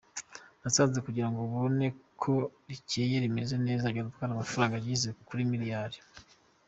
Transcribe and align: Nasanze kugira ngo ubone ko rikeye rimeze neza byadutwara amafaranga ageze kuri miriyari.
Nasanze 0.61 0.97
kugira 1.05 1.27
ngo 1.29 1.39
ubone 1.47 1.87
ko 2.21 2.33
rikeye 2.69 3.15
rimeze 3.25 3.55
neza 3.67 3.91
byadutwara 3.93 4.31
amafaranga 4.33 4.73
ageze 4.77 5.07
kuri 5.27 5.49
miriyari. 5.51 5.97